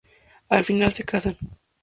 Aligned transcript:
Al 0.49 0.65
final 0.65 0.91
se 0.91 1.03
casan. 1.05 1.37